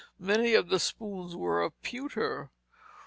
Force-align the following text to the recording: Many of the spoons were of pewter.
Many 0.17 0.55
of 0.55 0.69
the 0.69 0.79
spoons 0.79 1.35
were 1.35 1.61
of 1.61 1.79
pewter. 1.83 2.49